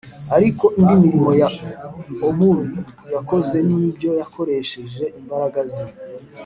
Ariko 0.35 0.65
indi 0.79 0.95
mirimo 1.03 1.31
ya 1.41 1.47
Omuri 2.27 2.67
yakoze 3.13 3.55
n’ibyo 3.67 4.09
yakoresheje 4.21 5.03
imbaraga 5.19 5.59
ze 5.71 5.85